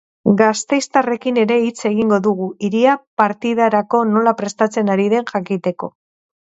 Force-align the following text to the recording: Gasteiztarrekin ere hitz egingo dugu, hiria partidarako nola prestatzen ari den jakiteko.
Gasteiztarrekin 0.37 1.37
ere 1.41 1.57
hitz 1.65 1.85
egingo 1.91 2.19
dugu, 2.29 2.49
hiria 2.69 2.97
partidarako 3.25 4.05
nola 4.17 4.37
prestatzen 4.43 4.95
ari 4.97 5.11
den 5.17 5.35
jakiteko. 5.37 5.95